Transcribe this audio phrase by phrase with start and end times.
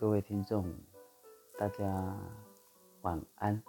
[0.00, 0.64] 各位听众，
[1.58, 2.16] 大家
[3.00, 3.60] 晚安，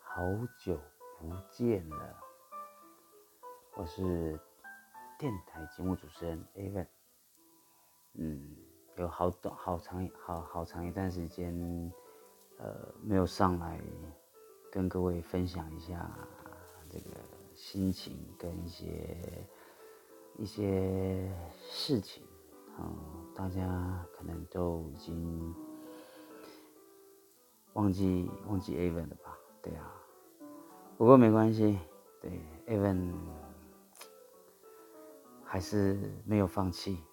[0.00, 0.20] 好
[0.58, 0.76] 久
[1.16, 2.20] 不见了，
[3.76, 4.36] 我是
[5.16, 6.88] 电台节目主持人 Evan，
[8.14, 8.56] 嗯，
[8.96, 11.54] 有好短、好长、好好长一段时间，
[12.58, 13.80] 呃，没有上来
[14.72, 16.10] 跟各位分享一下
[16.90, 17.10] 这个
[17.54, 19.16] 心情跟一些
[20.36, 22.26] 一些事情。
[22.80, 22.96] 哦，
[23.34, 25.54] 大家可能都已经
[27.74, 29.36] 忘记忘记 even 了吧？
[29.62, 29.92] 对啊，
[30.96, 31.78] 不过没关系，
[32.20, 33.12] 对，even
[35.44, 37.04] 还是没有放弃，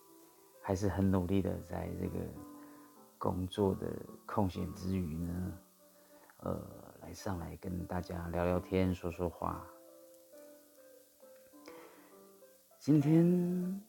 [0.62, 2.20] 还是很努力的在这个
[3.18, 3.88] 工作的
[4.26, 5.54] 空闲之余呢，
[6.38, 6.62] 呃，
[7.02, 9.66] 来上来跟大家聊聊天，说说话。
[12.80, 13.87] 今天。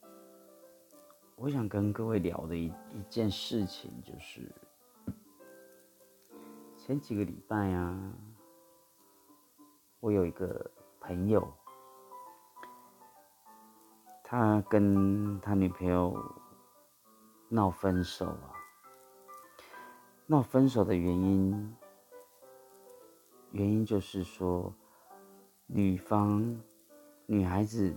[1.41, 4.53] 我想跟各位聊的一一件事情，就是
[6.77, 8.13] 前几个礼拜啊，
[10.01, 11.49] 我有一个朋友，
[14.25, 16.21] 他跟他女朋友
[17.49, 18.53] 闹分手啊。
[20.27, 21.77] 闹分手的原因，
[23.53, 24.75] 原因就是说，
[25.67, 26.61] 女方
[27.27, 27.95] 女孩子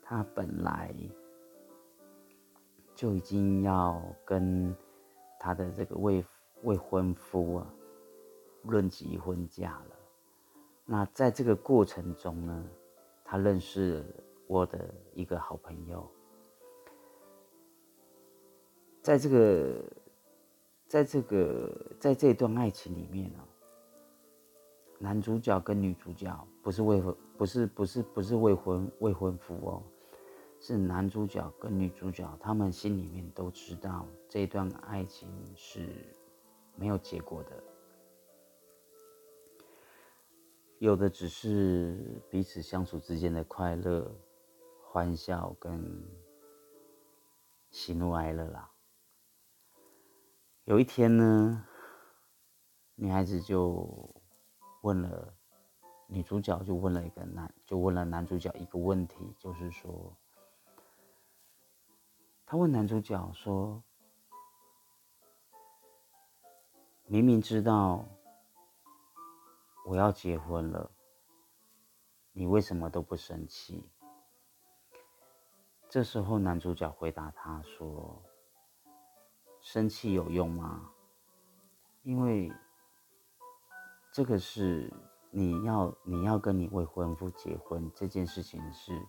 [0.00, 0.94] 她本来。
[3.00, 4.76] 就已经要跟
[5.38, 6.22] 他的这个未
[6.64, 7.66] 未婚夫啊
[8.64, 9.96] 论及婚嫁了。
[10.84, 12.70] 那在这个过程中呢，
[13.24, 14.04] 他认识
[14.46, 16.06] 我的一个好朋友。
[19.00, 19.82] 在这个，
[20.86, 23.40] 在这个，在这段爱情里面啊，
[24.98, 26.30] 男主角跟女主角
[26.62, 29.82] 不是未婚，不是不是不是未婚未婚夫哦。
[30.62, 35.88] 是男主角跟女主角，他们心里面都知道这段爱情是
[36.76, 37.64] 没有结果的，
[40.78, 44.14] 有的只是彼此相处之间的快乐、
[44.84, 46.06] 欢笑跟
[47.70, 48.70] 喜怒哀乐啦。
[50.64, 51.66] 有一天呢，
[52.96, 54.14] 女孩子就
[54.82, 55.34] 问了
[56.06, 60.14] 女主角，就问了一个男，就问了男主角一个问题，就是说。
[62.50, 63.80] 他问男主角说
[67.06, 68.04] ：“明明知道
[69.86, 70.90] 我要结婚了，
[72.32, 73.88] 你为什么都不生气？”
[75.88, 78.20] 这时候男主角回答他说
[79.62, 80.90] ：“生气有用吗？
[82.02, 82.52] 因为
[84.12, 84.92] 这个是
[85.30, 89.06] 你要你要跟你未婚夫结婚这件事情是，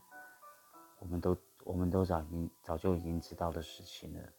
[1.00, 4.34] 我们都。”我们都早已经早就已经知道的事情了。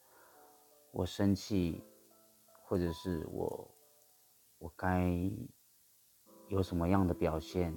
[0.90, 1.82] 我生气，
[2.64, 3.70] 或者是我
[4.58, 5.10] 我该
[6.48, 7.74] 有什么样的表现，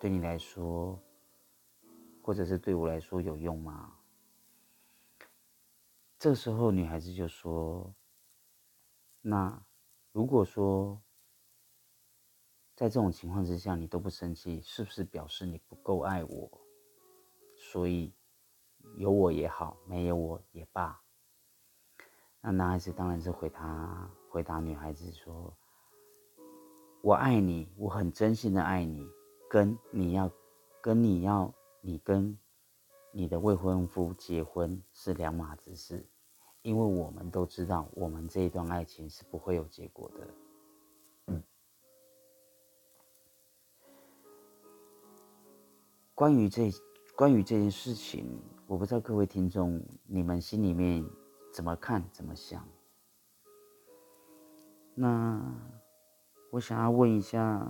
[0.00, 1.00] 对你来说，
[2.22, 3.92] 或者是对我来说有用吗？
[6.18, 7.94] 这时候女孩子就说
[9.20, 9.62] ：“那
[10.12, 11.00] 如果说
[12.74, 16.60] 在这种情况之下你都不生气，是不是表示你不够爱我？
[17.54, 18.14] 所以？”
[18.96, 20.98] 有我也好，没有我也罢。
[22.40, 25.52] 那男孩子当然是回答回答女孩子说
[27.02, 29.06] ：“我爱你，我很真心的爱你，
[29.50, 30.30] 跟你要
[30.80, 31.52] 跟你要
[31.82, 32.38] 你跟
[33.12, 36.06] 你的未婚夫结婚是两码子事，
[36.62, 40.26] 因为我们都知道，我们这一段爱情是不会有结果的。”
[41.28, 41.42] 嗯，
[46.14, 46.70] 关于这
[47.14, 48.40] 关于这件事情。
[48.68, 51.08] 我不知道各位听众，你们心里面
[51.52, 52.66] 怎么看、怎么想？
[54.92, 55.40] 那
[56.50, 57.64] 我想要问一下，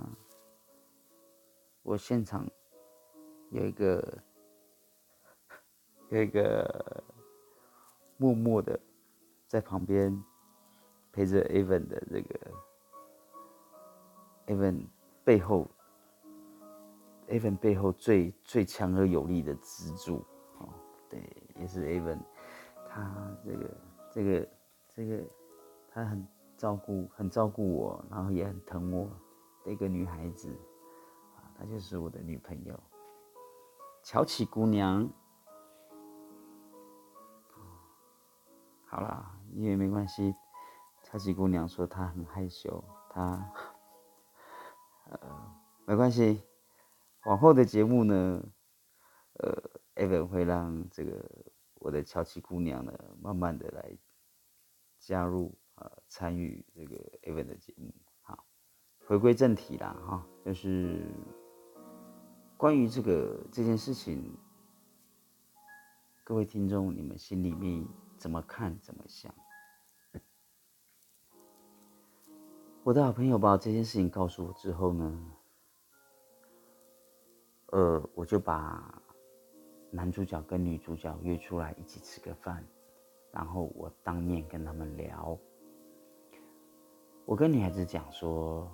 [1.83, 2.49] 我现场
[3.51, 4.17] 有一个
[6.09, 7.03] 有一个
[8.17, 8.79] 默默的
[9.47, 10.11] 在旁边
[11.11, 12.51] 陪着 Evan 的这个
[14.47, 14.87] Evan
[15.23, 15.69] 背后
[17.27, 20.25] ，Evan 背后最最强而有力的支柱。
[21.09, 21.21] 对，
[21.55, 22.19] 也是 Aven，
[22.89, 23.77] 他这个
[24.11, 24.49] 这个
[24.93, 25.23] 这个，
[25.89, 26.27] 他很
[26.57, 29.09] 照顾很照顾我，然后也很疼我
[29.63, 30.49] 的一个女孩子，
[31.37, 32.77] 啊，她就是我的女朋友，
[34.03, 35.09] 乔琪姑娘。
[38.85, 40.35] 好啦，因为没关系，
[41.03, 43.51] 乔琪姑娘说她很害羞，她，
[45.05, 45.19] 呃，
[45.85, 46.43] 没关系，
[47.23, 48.43] 往后的节目呢，
[49.35, 49.76] 呃。
[49.97, 51.23] Evan 会让这个
[51.75, 53.97] 我的乔琪姑娘呢，慢慢的来
[54.99, 57.93] 加入呃参与这个 Evan 的节目。
[58.21, 58.45] 好，
[59.05, 61.01] 回归正题啦，哈，就是
[62.55, 64.37] 关于这个这件事情，
[66.23, 67.85] 各位听众，你们心里面
[68.17, 69.33] 怎么看，怎么想？
[72.83, 75.31] 我的好朋友把这件事情告诉我之后呢，
[77.71, 79.01] 呃，我就把
[79.91, 82.65] 男主角跟女主角约出来一起吃个饭，
[83.31, 85.37] 然后我当面跟他们聊。
[87.25, 88.71] 我跟女孩子讲说，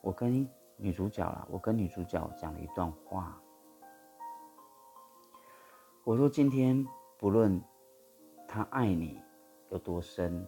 [0.00, 3.40] 我跟女主角啦，我跟女主角讲了一段话。
[6.04, 6.86] 我说今天
[7.18, 7.62] 不论
[8.48, 9.20] 他爱你
[9.70, 10.46] 有多深。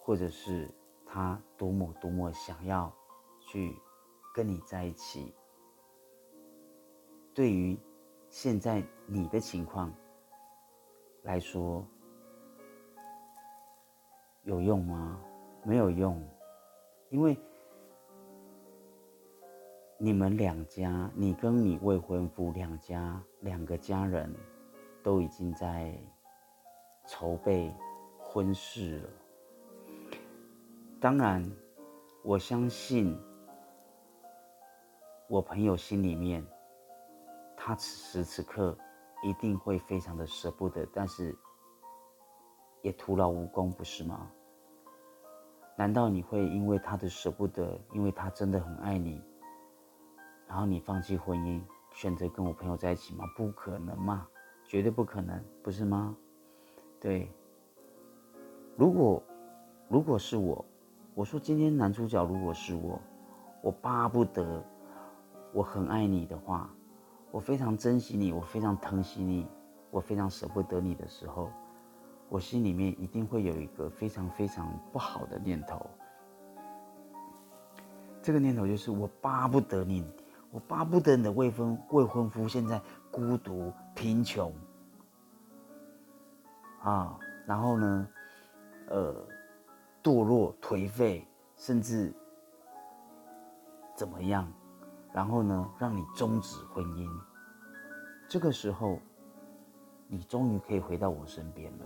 [0.00, 2.90] 或者是他多么多么想要
[3.42, 3.76] 去
[4.32, 5.34] 跟你在一起，
[7.38, 7.78] 对于
[8.28, 9.94] 现在你的情况
[11.22, 11.86] 来说
[14.42, 15.20] 有用吗？
[15.62, 16.20] 没有用，
[17.10, 17.38] 因为
[19.98, 24.34] 你们两家，你跟你未婚夫两家两个家人
[25.00, 25.96] 都已经在
[27.06, 27.72] 筹备
[28.18, 29.10] 婚事了。
[30.98, 31.48] 当然，
[32.24, 33.16] 我相信
[35.28, 36.44] 我朋友心里面，
[37.68, 38.74] 他此时此刻
[39.22, 41.36] 一定会非常的舍不得，但是
[42.80, 44.30] 也徒劳无功，不是吗？
[45.76, 49.22] 难道你会因为他的舍不得，因为他真的很爱你，
[50.46, 51.60] 然后你放弃婚姻，
[51.92, 53.26] 选择跟我朋友在一起吗？
[53.36, 54.26] 不可能嘛，
[54.64, 56.16] 绝对不可能，不是吗？
[56.98, 57.30] 对，
[58.78, 59.22] 如果
[59.90, 60.64] 如果是我。
[61.14, 62.98] 我说：“今天男主角如果是我，
[63.60, 64.64] 我巴不得，
[65.52, 66.70] 我很爱你的话，
[67.30, 69.46] 我非常珍惜你，我非常疼惜你，
[69.90, 71.50] 我非常舍不得你的时候，
[72.28, 75.84] 我心里面一定会有一个非常非常不好的念头。
[78.22, 80.04] 这个念头就是我巴不得你，
[80.50, 82.80] 我巴不得你的未婚未婚夫现在
[83.10, 84.52] 孤独贫穷
[86.82, 88.08] 啊，然后呢，
[88.88, 89.14] 呃。”
[90.00, 91.26] 堕落、颓废，
[91.56, 92.14] 甚至
[93.94, 94.50] 怎么样？
[95.18, 97.10] 然后呢，让你终止婚姻。
[98.28, 99.00] 这个时候，
[100.06, 101.84] 你终于可以回到我身边了。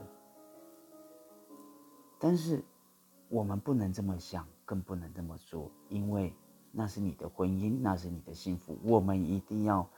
[2.18, 2.62] 但是，
[3.30, 6.36] 我们不能这么想，更不能这么做，因为
[6.70, 8.78] 那是你的婚姻，那是你的幸福。
[8.82, 9.88] 我们一定要，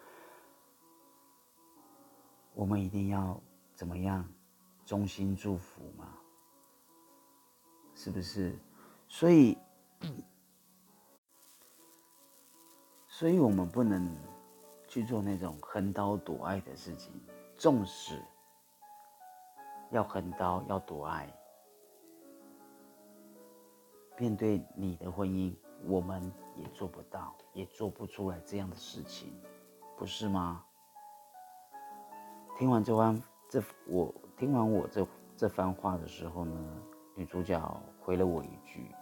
[2.54, 3.42] 我们一定要
[3.74, 4.24] 怎么样？
[4.86, 6.06] 衷心祝福嘛。
[7.96, 8.56] 是不是？
[9.08, 9.58] 所以，
[13.16, 14.12] 所以我们不能
[14.88, 17.12] 去做那种横刀夺爱的事情。
[17.56, 18.20] 纵使
[19.92, 21.32] 要横刀要夺爱，
[24.18, 25.54] 面对你的婚姻，
[25.86, 26.20] 我们
[26.56, 29.32] 也做不到，也做不出来这样的事情，
[29.96, 30.64] 不是吗？
[32.58, 35.06] 听完这番这我听完我这
[35.36, 36.60] 这番话的时候呢？
[37.14, 38.92] 女主角回了我一句：“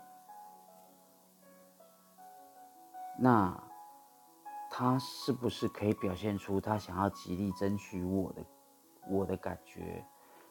[3.19, 3.58] 那
[4.74, 8.42] 他是不是可以表现出他想要极力争取我的
[9.06, 10.02] 我的感觉？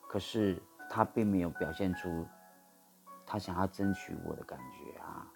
[0.08, 0.62] 可是
[0.92, 2.28] 他并没有表现出
[3.26, 5.28] 他想要争取我的感觉啊！”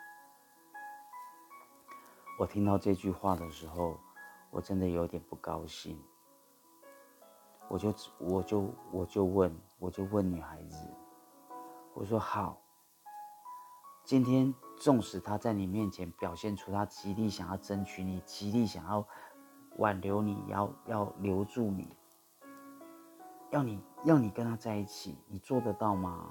[2.37, 3.99] 我听到这句话的时候，
[4.51, 5.99] 我真的有点不高兴。
[7.67, 10.87] 我就我就我就问我就问女孩子。
[11.95, 12.61] 我说好。
[14.03, 19.07] 今天纵使他在你面前表现出他极力想要争取你，极力想要
[19.77, 21.87] 挽留你，要要留住你，
[23.51, 26.29] 要你要你跟他在一起，你做得到吗？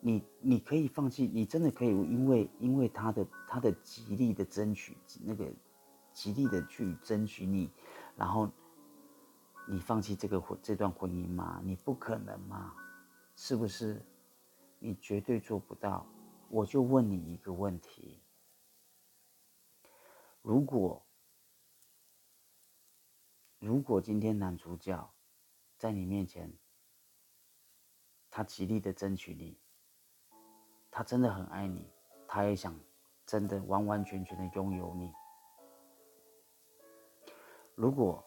[0.00, 5.46] 你你可以放弃，你真的可以因为因为他的他的极力的争取，那个
[6.12, 7.70] 极力的去争取你，
[8.16, 8.50] 然后。
[9.66, 11.58] 你放弃这个婚这段婚姻吗？
[11.64, 12.74] 你不可能吗？
[13.34, 13.98] 是不是？
[14.84, 16.06] 你绝对做不到。
[16.50, 18.22] 我就问你一个问题：
[20.42, 21.02] 如果
[23.58, 25.10] 如果今天男主角
[25.78, 26.52] 在你面前，
[28.28, 29.58] 他极力的争取你，
[30.90, 31.90] 他真的很爱你，
[32.28, 32.78] 他也想
[33.24, 35.10] 真的完完全全的拥有你。
[37.74, 38.22] 如果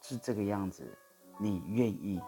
[0.00, 0.96] 是这个样子，
[1.38, 2.18] 你愿意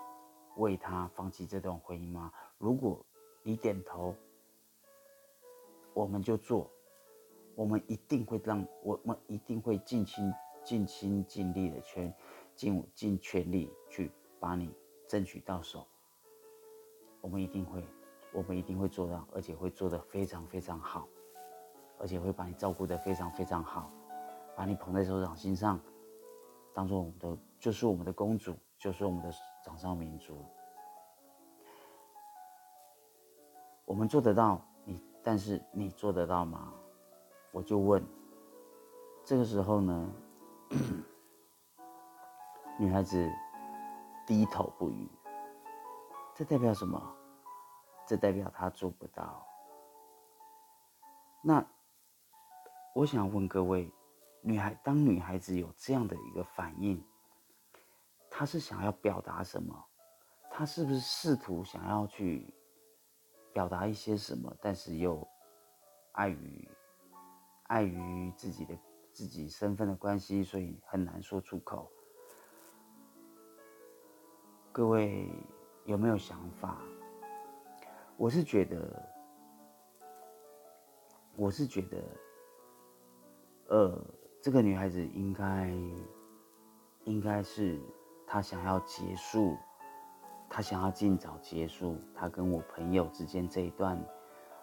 [0.59, 2.31] 为他放弃这段婚姻吗？
[2.59, 3.05] 如果
[3.43, 4.15] 你点头，
[5.95, 6.71] 我们就做，
[7.55, 10.33] 我们一定会让我们一定会尽心
[10.63, 12.15] 尽心尽力的全
[12.55, 14.73] 尽尽全力去把你
[15.09, 15.87] 争取到手。
[17.21, 17.85] 我们一定会，
[18.33, 21.09] 我们一定会做到，而且会做得非常非常好，
[21.99, 23.93] 而且会把你照顾得非常非常好，
[24.57, 25.81] 把你捧在手掌心上，
[26.73, 29.33] 当做我们的，就是我们的公主，就是我们的
[29.65, 30.37] 掌上明珠。
[33.93, 36.73] 我们做得到，你，但是你做得到吗？
[37.51, 38.03] 我就问。
[39.23, 40.11] 这个时候呢，
[42.81, 43.31] 女孩子
[44.27, 45.07] 低头不语。
[46.35, 46.99] 这代表什么？
[48.07, 49.47] 这代表她做不到。
[51.43, 51.63] 那
[52.95, 53.93] 我想问各位，
[54.41, 57.05] 女孩当女孩子有这样的一个反应，
[58.31, 59.85] 她是想要表达什么？
[60.51, 62.55] 她是不是试图想要去
[63.53, 64.55] 表达一些什么？
[64.61, 65.27] 但是又
[66.13, 66.69] 碍于
[67.65, 68.77] 碍于自己的。
[69.15, 71.87] 自己身份的关系，所以很难说出口。
[74.73, 75.29] 各位
[75.85, 76.81] 有没有想法？
[78.17, 79.15] 我是觉得，
[81.37, 82.03] 我是觉得，
[83.69, 84.03] 呃，
[84.41, 85.71] 这个女孩子应该，
[87.05, 87.79] 应该是
[88.27, 89.59] 她想要结束，
[90.55, 93.99] 他想要尽早结束他跟我朋友之间这一段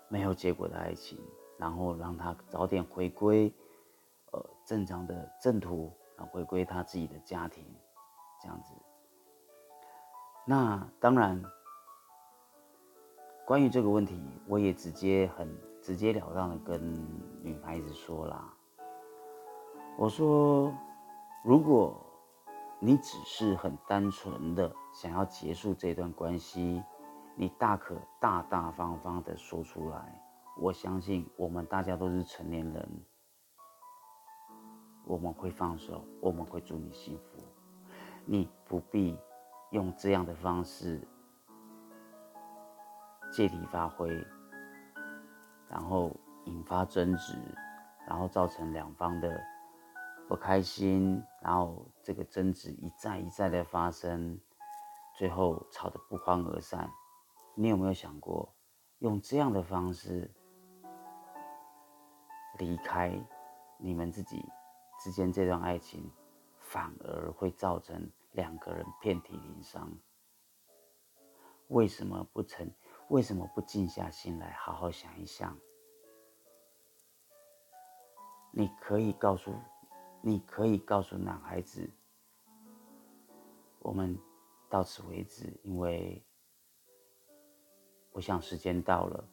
[0.07, 1.19] 没有结果的爱情，
[1.57, 3.51] 然后让他早点回归。
[4.31, 7.65] 呃，正常的正途，然后回归他自己的家庭，
[8.39, 8.75] 这样子。
[10.45, 11.43] 那当然，
[13.43, 15.49] 关于这个问题，我也直接很
[15.81, 16.79] 直截了当的跟
[17.41, 18.53] 女孩子说啦。
[19.97, 20.71] 我说，
[21.43, 21.99] 如果
[22.81, 26.81] 你只是很单纯的想要结束这段关系，
[27.35, 30.21] 你大可大大方方的说出来。
[30.57, 33.05] 我相信我们大家都是成年人。
[35.05, 37.43] 我们会放手，我们会祝你幸福。
[38.25, 39.17] 你不必
[39.71, 41.05] 用这样的方式
[43.31, 44.09] 借题发挥，
[45.67, 47.35] 然后引发争执，
[48.07, 49.41] 然后造成两方的
[50.29, 54.39] 不开心，然后这个争执一再一再的发生，
[55.17, 56.87] 最后吵得不欢而散。
[57.55, 58.53] 你有没有想过，
[58.99, 60.31] 用这样的方式
[62.59, 63.11] 离开
[63.79, 64.47] 你们自己？
[65.03, 66.11] 之间这段爱情，
[66.59, 69.91] 反而会造成两个人遍体鳞伤。
[71.69, 72.71] 为什么不成？
[73.07, 75.57] 为什么不静下心来好好想一想？
[78.51, 79.55] 你可以告诉，
[80.21, 81.89] 你可以告诉男孩子，
[83.79, 84.17] 我们
[84.69, 86.23] 到此为止，因为
[88.11, 89.29] 我想时间到了，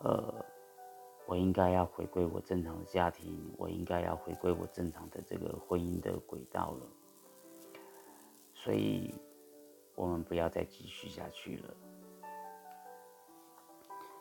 [0.00, 0.44] 呃。
[1.24, 6.86] 我应该要回归我正常的家庭，我应该要回归我正常的这个婚姻的轨道了。
[8.52, 9.14] 所以，
[9.94, 11.74] 我们不要再继续下去了。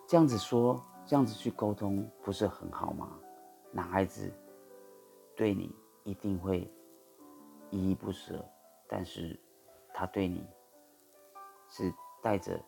[0.07, 3.19] 这样子说，这样子去沟通，不是很好吗？
[3.71, 4.31] 男孩子
[5.41, 6.71] 对你一定会
[7.71, 8.47] 依依不舍，
[8.87, 9.39] 但是
[9.91, 10.47] 他对你
[11.67, 12.63] 是带着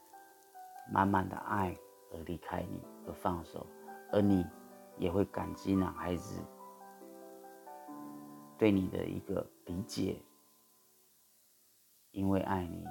[0.92, 1.78] 满满的爱
[2.12, 3.64] 而离开你，而放手。
[4.12, 4.44] 而你
[4.98, 6.42] 也会感激男孩子
[8.58, 10.20] 对你的一个理解，
[12.10, 12.84] 因为爱你，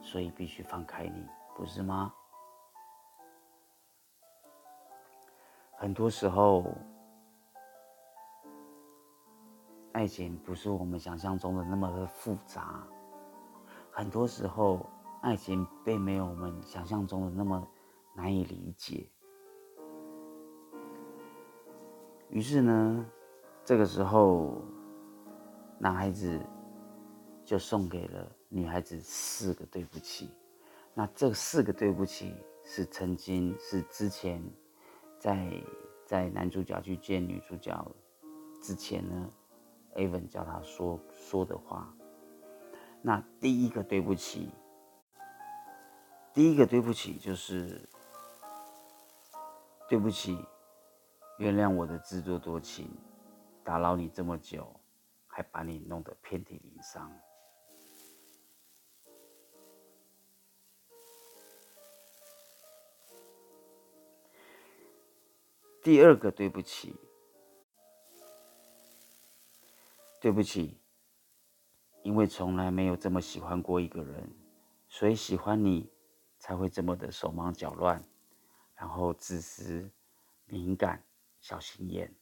[0.00, 2.14] 所以必须放开你，不是吗？
[5.76, 6.64] 很多时候，
[9.92, 12.86] 爱情不是我们想象中的那么的复杂，
[13.90, 14.86] 很多时候，
[15.22, 17.66] 爱情并没有我们想象中的那么。
[18.16, 19.08] 难以理解，
[22.30, 23.06] 于是呢，
[23.64, 24.60] 这个时候，
[25.78, 26.40] 男孩子
[27.44, 30.28] 就送给了女孩子四个对不起。
[30.94, 34.42] 那这四个对不起是曾经是之前
[35.20, 35.48] 在
[36.04, 37.86] 在男主角去见女主角
[38.60, 39.30] 之前呢
[39.98, 41.94] ，Avon 叫他说说的话。
[43.02, 44.48] 那第一个对不起，
[46.32, 47.86] 第一个对不起就是。
[49.90, 50.38] 对不起，
[51.38, 52.90] 原谅我的自作多情，
[53.64, 54.68] 打扰你这么久，
[55.26, 57.10] 还把你弄得遍体鳞伤。
[65.82, 66.94] 第二个对不起，
[70.20, 70.80] 对不起
[72.02, 74.30] 因为从来没有这么喜欢过一个人
[74.88, 75.90] 所以喜欢你
[76.38, 78.02] 才会这么的手忙脚乱
[78.74, 79.90] 然后自私
[80.46, 81.04] 敏感
[81.40, 82.14] 小心眼。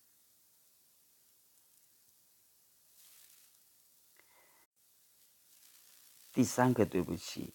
[6.32, 7.54] 第三个对不起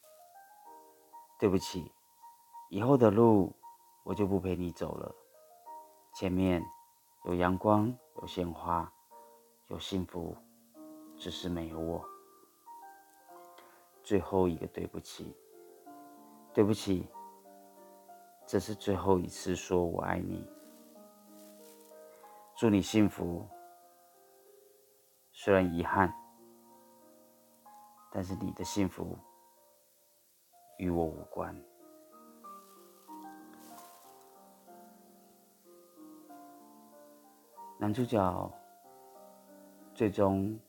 [1.39, 1.91] 对不起
[2.69, 3.55] 以后的路
[4.03, 5.15] 我就不陪你走了。
[6.15, 6.63] 前面
[7.25, 8.91] 有阳光有鲜花
[9.72, 10.36] 有幸福，
[11.16, 12.06] 只是没有我。
[14.04, 15.34] 最后一个对不起，
[16.54, 17.08] 对不起，
[18.46, 20.46] 这是最后一次说我爱你。
[22.58, 23.48] 祝你幸福，
[25.32, 26.13] 虽然遗憾，
[28.12, 29.18] 但是你的幸福
[30.80, 31.56] 与我无关。
[37.80, 38.61] 男主角
[40.01, 40.60] 最终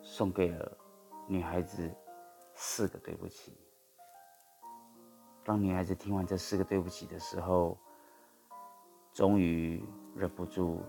[0.00, 0.78] 送给了
[1.26, 1.92] 女孩子
[2.54, 3.58] 四个对不起。
[5.42, 7.76] 当女孩子听完这四个对不起的时候，
[9.12, 10.80] 终于忍不住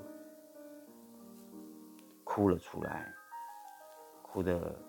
[2.23, 3.11] 哭了出来，
[4.21, 4.79] 哭的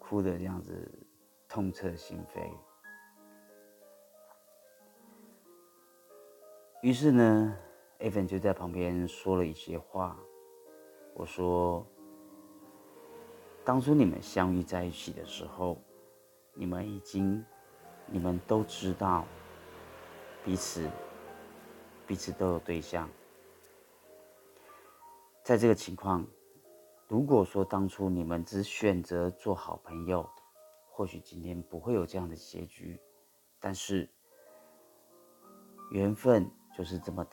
[0.00, 0.90] 哭的这样子
[1.46, 2.50] 痛彻心扉。
[6.82, 7.56] 于是呢。
[8.00, 10.18] 艾芬就在旁边说了一些话。
[11.14, 11.86] 我说
[13.64, 15.80] ：“当初你们相遇在一起的时候，
[16.52, 17.44] 你们已经，
[18.06, 19.24] 你们都知道
[20.44, 20.90] 彼此，
[22.06, 23.08] 彼此都有对象。
[25.42, 26.26] 在这个情况，
[27.06, 30.28] 如果说当初你们只选择做好朋友，
[30.90, 33.00] 或许今天不会有这样的结局。
[33.60, 34.10] 但是，
[35.92, 37.24] 缘分就是这么。”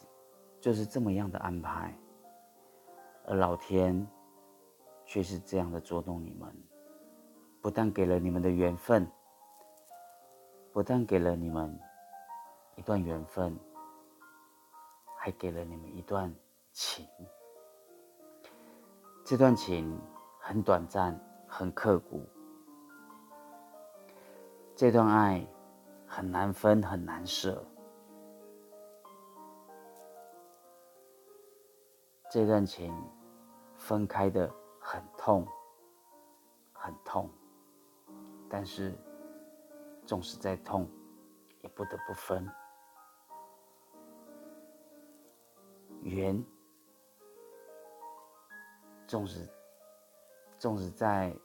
[0.61, 1.97] 就是这么样的安排，
[3.25, 4.07] 而老天
[5.05, 6.53] 却是这样的捉弄你们，
[7.61, 9.09] 不但给了你们的缘分，
[10.71, 11.79] 不但给了你们
[12.75, 13.57] 一段缘分，
[15.17, 16.33] 还给了你们一段
[16.71, 17.05] 情。
[19.23, 19.97] 这段情
[20.39, 22.25] 很短暂，很刻骨，
[24.75, 25.45] 这段爱
[26.07, 27.63] 很难分，很难舍。
[32.31, 32.95] 这段情
[33.75, 35.45] 分开的很痛，
[36.71, 37.29] 很痛，
[38.49, 38.97] 但是
[40.05, 40.89] 纵使再痛，
[41.61, 42.49] 也不得不分。
[46.03, 46.41] 缘，
[49.05, 49.45] 纵使
[50.57, 51.37] 纵使在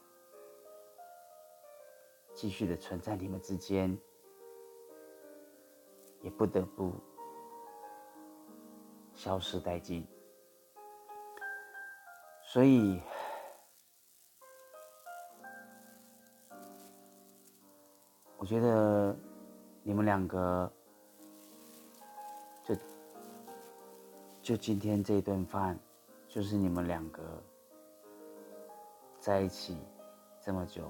[2.33, 3.99] 继续的存在你们之间，
[6.21, 6.93] 也不得不
[9.13, 10.07] 消失殆尽。
[12.49, 13.01] 所以，
[18.37, 19.13] 我觉得
[19.83, 20.71] 你们两个，
[22.63, 22.75] 就
[24.41, 25.77] 就今天这顿饭，
[26.29, 27.21] 就是你们两个
[29.19, 29.77] 在一起
[30.41, 30.89] 这么久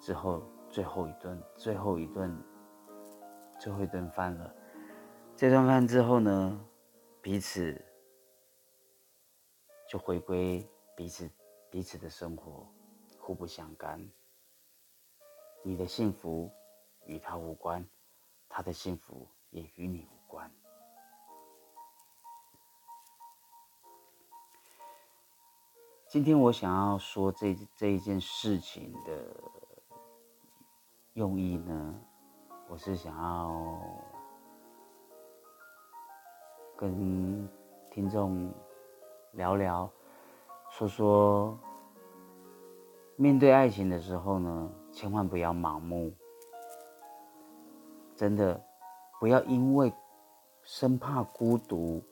[0.00, 2.40] 之后最后一顿、最后一顿、
[3.58, 4.54] 最后一顿饭了。
[5.34, 6.64] 这顿饭之后呢，
[7.20, 7.84] 彼此。
[9.88, 10.62] 就回归
[10.94, 11.30] 彼此
[11.70, 12.68] 彼此的生活，
[13.18, 14.06] 互不相干。
[15.62, 16.50] 你的幸福
[17.06, 17.88] 与他无关，
[18.50, 20.52] 他的幸福也与你无关。
[26.06, 29.26] 今天我想要说这这一件事情的
[31.14, 31.98] 用意呢，
[32.68, 33.80] 我是想要
[36.76, 37.48] 跟
[37.90, 38.52] 听众。
[39.32, 39.90] 聊聊，
[40.70, 41.58] 说说，
[43.16, 46.12] 面对爱情的时候呢，千万不要盲目。
[48.16, 48.60] 真的，
[49.20, 49.92] 不要因为
[50.62, 52.02] 生怕孤独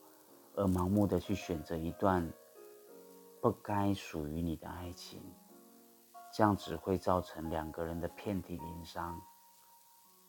[0.55, 2.31] 而盲目的去选择一段
[3.40, 5.20] 不该属于你的爱情，
[6.33, 9.20] 这样只会造成两个人的遍体鳞伤，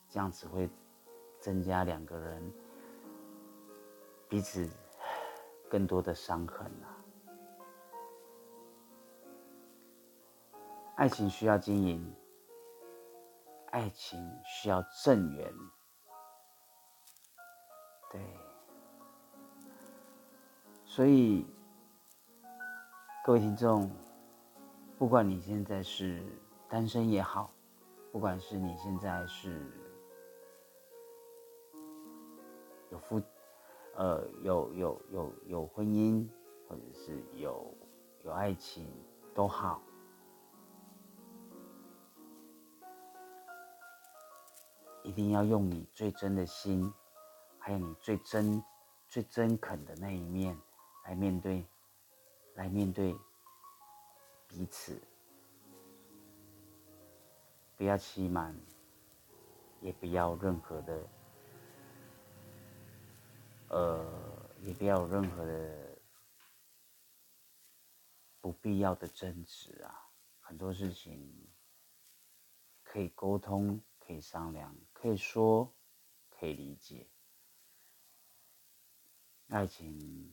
[0.09, 0.67] 这样只会
[1.39, 2.51] 增加两个人
[4.27, 4.67] 彼此。
[5.69, 6.97] 更多的伤痕啊！
[10.95, 12.15] 爱情需要经营，
[13.71, 15.53] 爱情需要正缘，
[18.11, 18.21] 对。
[20.85, 21.45] 所以，
[23.23, 23.91] 各位听众，
[24.97, 26.23] 不管你现在是
[26.67, 27.51] 单身也好，
[28.11, 29.71] 不管是你现在是
[32.89, 33.21] 有夫。
[33.97, 36.27] 呃，有有有有婚姻，
[36.67, 37.73] 或者是有
[38.23, 38.87] 有爱情，
[39.33, 39.81] 都好。
[45.03, 46.93] 一定要用你最真的心，
[47.57, 48.63] 还有你最真、
[49.07, 50.55] 最真恳的那一面
[51.05, 51.65] 来面对，
[52.53, 53.15] 来面对
[54.47, 55.01] 彼此。
[57.75, 58.55] 不要欺瞒，
[59.81, 61.07] 也不要任何的，
[63.69, 66.01] 呃，也不要有任何的
[68.39, 70.09] 不必要的争执啊。
[70.39, 71.49] 很多事情
[72.83, 75.73] 可以沟通，可以商量，可以说，
[76.29, 77.09] 可以理解。
[79.49, 80.31] 爱情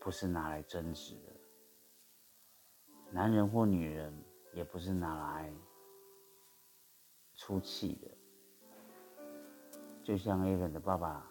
[0.00, 1.36] 不是拿来争执的，
[3.12, 5.52] 男人或女人也不是拿来。
[7.40, 8.10] 出气的，
[10.02, 11.27] 就像 A 文的爸爸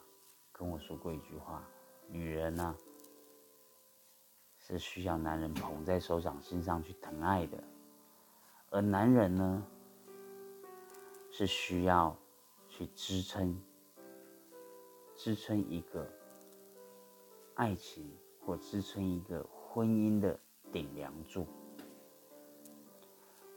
[0.57, 1.63] 跟我说过一句话
[2.09, 2.75] ：“女人呢，
[4.57, 7.63] 是需要男人捧在手掌心上去疼爱的，
[8.71, 9.63] 而男人呢，
[11.29, 12.17] 是需要
[12.67, 13.61] 去支撑、
[15.15, 16.11] 支撑一个
[17.53, 18.11] 爱情
[18.43, 20.39] 或支撑一个婚姻的
[20.71, 21.45] 顶梁柱。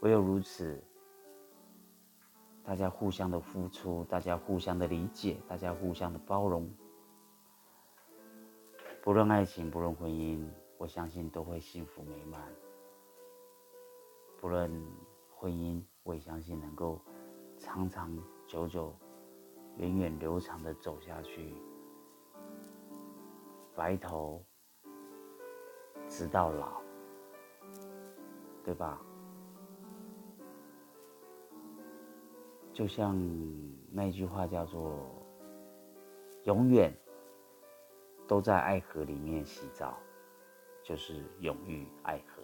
[0.03, 0.79] 唯有如此。”
[2.63, 6.71] 大家互相的付出，大家互相的理解，大家互相的包容，
[9.03, 12.41] 不论爱情，不论婚姻，我相信都会幸福美满。
[14.39, 14.71] 不论
[15.35, 17.01] 婚姻，我也相信能够
[17.57, 18.15] 长长
[18.47, 18.95] 久久、
[19.77, 21.55] 源远流长的走下去，
[23.75, 24.45] 白头
[26.07, 26.83] 直到老，
[28.63, 29.01] 对吧？
[32.75, 33.19] 就像
[33.91, 34.95] 那句话叫做
[36.45, 36.95] “永远
[38.31, 39.99] 都在爱河里面洗澡”，
[40.85, 42.41] 就是永浴爱河。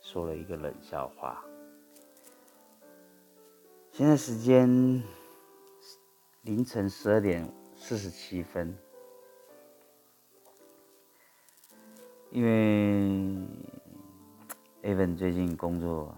[0.00, 1.44] 说了一个冷笑话。
[3.90, 4.68] 现在时间
[6.42, 8.72] 凌晨十二点四十七分，
[12.30, 13.44] 因为
[14.84, 16.16] Evan 最近工作。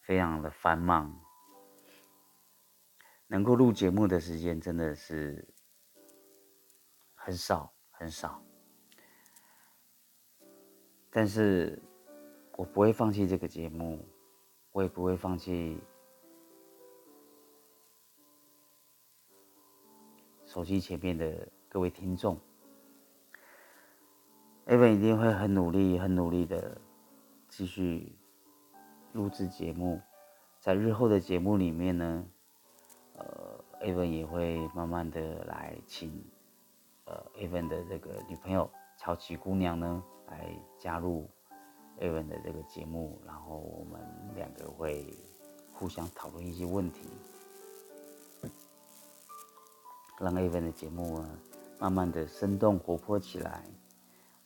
[0.00, 1.20] 非常的繁忙，
[3.26, 5.46] 能够录节目的时间真的是
[7.28, 8.42] 很少很少。
[11.10, 11.78] 但是
[12.56, 14.02] 我不会放弃这个节目，
[14.72, 15.78] 我也不会放弃
[20.46, 22.40] 手机前面的各位听众。
[24.64, 26.80] Evan 一定会很努力、很努力的
[27.46, 28.16] 继续。
[29.12, 30.00] 录制节目，
[30.60, 32.26] 在日后的节目里面呢，
[33.16, 36.24] 呃，Evan 也会慢慢的来请，
[37.08, 41.26] 呃，Evan 的这个女朋友乔琪姑娘呢来加入
[41.98, 43.98] Evan 的这个节目，然后我们
[44.34, 45.16] 两个会
[45.72, 47.08] 互相讨论一些问题，
[50.18, 51.38] 让 Evan 的节目呢
[51.78, 53.64] 慢慢的生动活泼起来，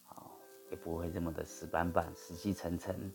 [0.05, 0.31] 好，
[0.71, 3.13] 也不会这么的死板板、死气沉沉。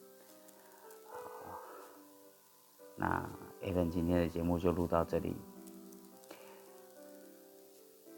[2.97, 3.29] 那
[3.61, 5.37] A 文今天的节目就录到这里。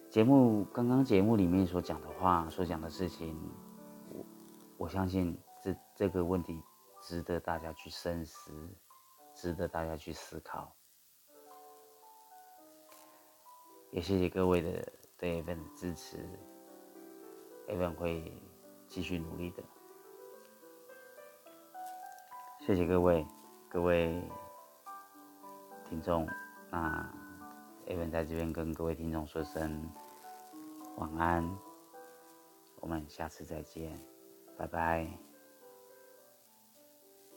[0.09, 3.37] 节目刚刚节目里面所讲的话，所讲的事情，
[4.09, 4.25] 我
[4.77, 6.59] 我相信这这个问题
[6.99, 8.51] 值得大家去深思，
[9.35, 10.75] 值得大家去思考。
[13.91, 16.17] 也谢谢各位的对 A 文的支持
[17.67, 18.33] ，A 文会
[18.87, 19.63] 继续努力的。
[22.61, 23.25] 谢谢各位，
[23.69, 24.21] 各位。
[25.85, 26.27] 听众，
[26.69, 27.11] 那
[27.89, 29.89] A 文在这边跟各位听众说声
[30.97, 31.58] 晚安，
[32.82, 33.99] 我们下次再见，
[34.56, 35.28] 拜拜。